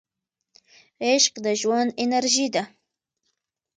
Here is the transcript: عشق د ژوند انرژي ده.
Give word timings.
عشق 1.07 1.33
د 1.45 1.47
ژوند 1.61 1.89
انرژي 2.03 2.47
ده. 2.55 2.63